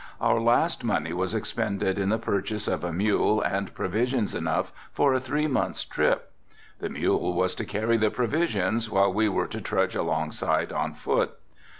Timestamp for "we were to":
9.13-9.61